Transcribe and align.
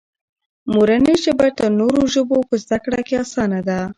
مورنۍ 0.73 1.15
ژبه 1.25 1.47
تر 1.57 1.69
نورو 1.79 2.01
ژبو 2.13 2.37
په 2.49 2.55
زده 2.63 2.77
کړه 2.83 2.99
کې 3.07 3.15
اسانه 3.23 3.59
ده. 3.67 3.79